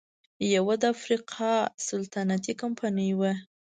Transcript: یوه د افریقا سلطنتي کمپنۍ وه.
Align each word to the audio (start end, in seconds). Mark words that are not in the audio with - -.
یوه 0.55 0.75
د 0.81 0.83
افریقا 0.95 1.53
سلطنتي 1.87 2.53
کمپنۍ 2.61 3.11
وه. 3.19 3.31